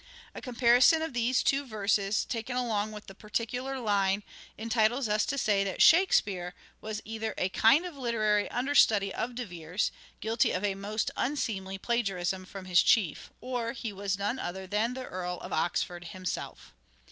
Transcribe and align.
A 0.33 0.41
comparison 0.41 1.03
of 1.03 1.13
these 1.13 1.43
two 1.43 1.63
verses, 1.63 2.25
taken 2.25 2.55
along 2.57 2.91
with 2.91 3.05
the 3.05 3.13
particular 3.13 3.77
line, 3.79 4.23
en 4.57 4.67
titles 4.69 5.07
us 5.07 5.27
to 5.27 5.37
say 5.37 5.63
that" 5.63 5.79
Shakespeare" 5.83 6.55
was 6.81 7.03
either 7.05 7.35
a 7.37 7.49
kind 7.49 7.85
of 7.85 7.95
literary 7.95 8.49
understudy 8.49 9.13
of 9.13 9.35
De 9.35 9.45
Vere's, 9.45 9.91
guilty 10.19 10.53
of 10.53 10.63
a 10.63 10.73
most 10.73 11.11
unseemly 11.15 11.77
plagiarism 11.77 12.45
from 12.45 12.65
his 12.65 12.81
chief, 12.81 13.29
or 13.41 13.73
he 13.73 13.93
was 13.93 14.17
none 14.17 14.39
other 14.39 14.65
than 14.65 14.95
the 14.95 15.05
Earl 15.05 15.37
of 15.39 15.53
Oxford 15.53 16.05
himself. 16.05 16.73